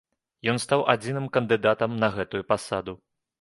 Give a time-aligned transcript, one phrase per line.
[0.53, 2.99] Ён стаў адзіным кандыдатам на гэтую пасаду.